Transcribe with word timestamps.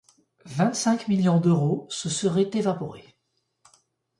Vingt-cinq 0.47 1.07
millions 1.09 1.39
d'euros 1.39 1.85
se 1.91 2.09
seraient 2.09 2.49
évaporés. 2.55 3.15